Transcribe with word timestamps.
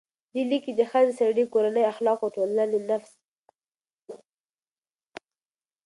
دې 0.33 0.41
لیک 0.49 0.61
کې 0.65 0.73
د 0.79 0.81
ښځې، 0.91 1.13
سړي، 1.19 1.43
کورنۍ، 1.53 1.83
اخلاقو، 1.91 2.33
ټولنې، 2.35 2.79
نفس، 2.89 3.11